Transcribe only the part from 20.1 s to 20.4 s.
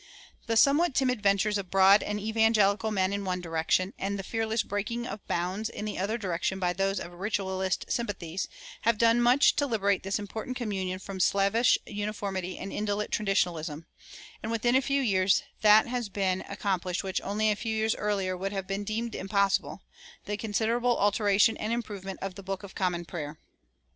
the